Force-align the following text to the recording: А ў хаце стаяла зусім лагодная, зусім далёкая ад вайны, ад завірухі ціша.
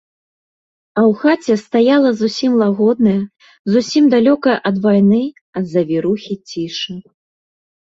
А 0.97 1.01
ў 1.01 1.11
хаце 1.23 1.57
стаяла 1.65 2.09
зусім 2.23 2.57
лагодная, 2.63 3.15
зусім 3.77 4.03
далёкая 4.17 4.57
ад 4.75 4.83
вайны, 4.91 5.23
ад 5.59 5.65
завірухі 5.79 6.33
ціша. 6.49 7.03